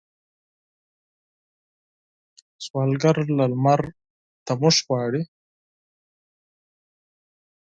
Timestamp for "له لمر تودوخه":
3.37-4.81